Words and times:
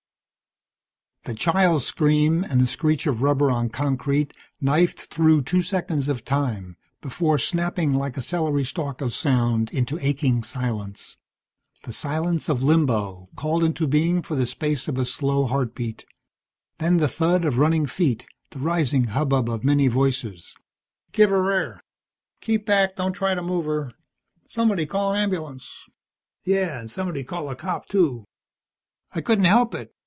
The 1.25 1.35
child's 1.35 1.85
scream 1.85 2.43
and 2.43 2.59
the 2.59 2.65
screech 2.65 3.05
of 3.05 3.21
rubber 3.21 3.51
on 3.51 3.69
concrete 3.69 4.35
knifed 4.59 5.05
through 5.13 5.43
two 5.43 5.61
seconds 5.61 6.09
of 6.09 6.25
time 6.25 6.77
before 6.99 7.37
snapping, 7.37 7.93
like 7.93 8.17
a 8.17 8.23
celery 8.23 8.63
stalk 8.63 9.01
of 9.01 9.13
sound, 9.13 9.69
into 9.69 9.99
aching 10.01 10.41
silence. 10.41 11.17
The 11.83 11.93
silence 11.93 12.49
of 12.49 12.63
limbo, 12.63 13.29
called 13.35 13.63
into 13.63 13.85
being 13.85 14.23
for 14.23 14.35
the 14.35 14.47
space 14.47 14.87
of 14.87 14.97
a 14.97 15.05
slow 15.05 15.45
heartbeat. 15.45 16.05
Then 16.79 16.97
the 16.97 17.07
thud 17.07 17.45
of 17.45 17.59
running 17.59 17.85
feet, 17.85 18.25
the 18.49 18.57
rising 18.57 19.03
hubbub 19.05 19.47
of 19.47 19.63
many 19.63 19.87
voices. 19.87 20.55
"Give 21.11 21.29
her 21.29 21.51
air!" 21.51 21.81
"Keep 22.41 22.65
back. 22.65 22.95
Don't 22.95 23.13
try 23.13 23.35
to 23.35 23.43
move 23.43 23.65
her." 23.65 23.91
"Somebody 24.47 24.87
call 24.87 25.11
an 25.13 25.21
ambulance." 25.21 25.85
"Yeah, 26.43 26.79
and 26.79 26.89
somebody 26.89 27.23
call 27.23 27.47
a 27.47 27.55
cop, 27.55 27.87
too." 27.87 28.25
"I 29.13 29.21
couldn't 29.21 29.45
help 29.45 29.75
it." 29.75 29.93